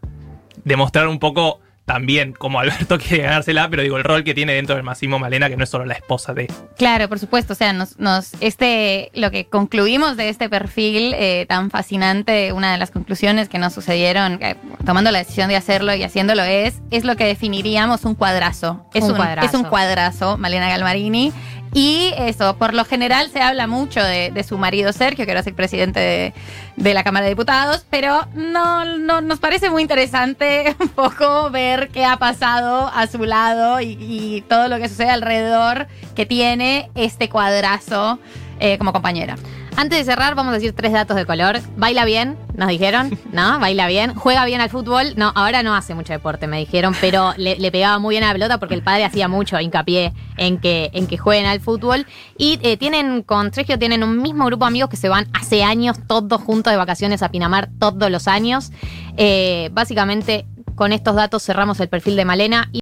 demostrar 0.64 1.06
un 1.06 1.20
poco 1.20 1.60
también 1.90 2.34
como 2.34 2.60
Alberto 2.60 2.98
quiere 3.00 3.24
ganársela, 3.24 3.68
pero 3.68 3.82
digo, 3.82 3.96
el 3.96 4.04
rol 4.04 4.22
que 4.22 4.32
tiene 4.32 4.54
dentro 4.54 4.76
del 4.76 4.84
masismo 4.84 5.18
Malena, 5.18 5.48
que 5.48 5.56
no 5.56 5.64
es 5.64 5.70
solo 5.70 5.84
la 5.86 5.94
esposa 5.94 6.32
de. 6.32 6.46
Claro, 6.78 7.08
por 7.08 7.18
supuesto. 7.18 7.54
O 7.54 7.56
sea, 7.56 7.72
nos, 7.72 7.98
nos, 7.98 8.34
este, 8.40 9.10
lo 9.12 9.32
que 9.32 9.46
concluimos 9.46 10.16
de 10.16 10.28
este 10.28 10.48
perfil 10.48 11.14
eh, 11.16 11.46
tan 11.48 11.68
fascinante, 11.68 12.52
una 12.52 12.70
de 12.70 12.78
las 12.78 12.92
conclusiones 12.92 13.48
que 13.48 13.58
nos 13.58 13.72
sucedieron, 13.72 14.38
eh, 14.40 14.54
tomando 14.86 15.10
la 15.10 15.18
decisión 15.18 15.48
de 15.48 15.56
hacerlo 15.56 15.92
y 15.92 16.04
haciéndolo, 16.04 16.44
es, 16.44 16.80
es 16.92 17.04
lo 17.04 17.16
que 17.16 17.24
definiríamos 17.24 18.04
un 18.04 18.14
cuadrazo. 18.14 18.86
Es 18.94 19.02
Un 19.02 19.10
un, 19.10 19.16
cuadrazo. 19.16 19.48
Es 19.48 19.54
un 19.54 19.64
cuadrazo, 19.64 20.38
Malena 20.38 20.68
Galmarini. 20.68 21.32
Y 21.72 22.12
eso, 22.16 22.56
por 22.56 22.74
lo 22.74 22.84
general 22.84 23.30
se 23.30 23.40
habla 23.40 23.68
mucho 23.68 24.02
de, 24.02 24.44
su 24.46 24.58
marido 24.58 24.92
Sergio, 24.92 25.24
que 25.24 25.30
ahora 25.30 25.40
es 25.40 25.46
el 25.46 25.54
presidente 25.54 26.34
de, 26.76 26.94
la 26.94 27.04
Cámara 27.04 27.24
de 27.24 27.30
Diputados, 27.30 27.86
pero 27.90 28.26
no, 28.34 28.84
no 28.84 29.20
nos 29.20 29.38
parece 29.38 29.70
muy 29.70 29.82
interesante 29.82 30.74
un 30.80 30.88
poco 30.88 31.50
ver 31.50 31.90
qué 31.90 32.04
ha 32.04 32.16
pasado 32.16 32.90
a 32.92 33.06
su 33.06 33.24
lado 33.24 33.80
y, 33.80 33.96
y 34.00 34.44
todo 34.48 34.66
lo 34.68 34.78
que 34.78 34.88
sucede 34.88 35.10
alrededor 35.10 35.86
que 36.16 36.26
tiene 36.26 36.90
este 36.96 37.28
cuadrazo 37.28 38.18
eh, 38.58 38.76
como 38.76 38.92
compañera. 38.92 39.36
Antes 39.80 40.00
de 40.00 40.04
cerrar, 40.04 40.34
vamos 40.34 40.50
a 40.50 40.56
decir 40.56 40.74
tres 40.74 40.92
datos 40.92 41.16
de 41.16 41.24
color. 41.24 41.58
Baila 41.78 42.04
bien, 42.04 42.36
nos 42.54 42.68
dijeron, 42.68 43.18
¿no? 43.32 43.58
Baila 43.58 43.86
bien. 43.86 44.14
Juega 44.14 44.44
bien 44.44 44.60
al 44.60 44.68
fútbol. 44.68 45.14
No, 45.16 45.32
ahora 45.34 45.62
no 45.62 45.74
hace 45.74 45.94
mucho 45.94 46.12
deporte, 46.12 46.46
me 46.46 46.58
dijeron, 46.58 46.94
pero 47.00 47.32
le, 47.38 47.56
le 47.56 47.72
pegaba 47.72 47.98
muy 47.98 48.12
bien 48.12 48.24
a 48.24 48.26
la 48.26 48.32
pelota 48.34 48.58
porque 48.58 48.74
el 48.74 48.82
padre 48.82 49.06
hacía 49.06 49.26
mucho 49.26 49.58
hincapié 49.58 50.12
en 50.36 50.58
que, 50.58 50.90
en 50.92 51.06
que 51.06 51.16
jueguen 51.16 51.46
al 51.46 51.60
fútbol. 51.60 52.06
Y 52.36 52.58
eh, 52.62 52.76
tienen, 52.76 53.22
con 53.22 53.54
Sergio, 53.54 53.78
tienen 53.78 54.04
un 54.04 54.20
mismo 54.20 54.44
grupo 54.44 54.66
de 54.66 54.68
amigos 54.68 54.90
que 54.90 54.98
se 54.98 55.08
van 55.08 55.28
hace 55.32 55.64
años, 55.64 55.96
todos 56.06 56.42
juntos 56.42 56.70
de 56.70 56.76
vacaciones 56.76 57.22
a 57.22 57.30
Pinamar, 57.30 57.70
todos 57.78 58.10
los 58.10 58.28
años. 58.28 58.72
Eh, 59.16 59.70
básicamente, 59.72 60.44
con 60.80 60.92
estos 60.92 61.14
datos 61.14 61.42
cerramos 61.42 61.78
el 61.80 61.90
perfil 61.90 62.16
de 62.16 62.24
Malena. 62.24 62.68
Y 62.72 62.78